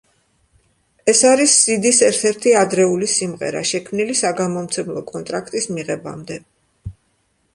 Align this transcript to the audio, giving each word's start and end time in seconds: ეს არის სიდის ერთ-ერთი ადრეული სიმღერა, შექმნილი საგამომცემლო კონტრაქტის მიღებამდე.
ეს 1.11 1.19
არის 1.31 1.57
სიდის 1.65 1.99
ერთ-ერთი 2.07 2.53
ადრეული 2.61 3.09
სიმღერა, 3.15 3.61
შექმნილი 3.73 4.17
საგამომცემლო 4.21 5.03
კონტრაქტის 5.13 5.69
მიღებამდე. 5.79 6.39